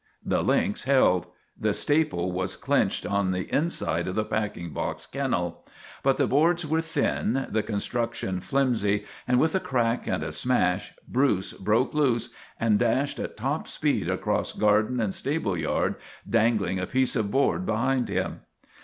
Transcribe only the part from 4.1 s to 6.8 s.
the packing box kennel; but the boards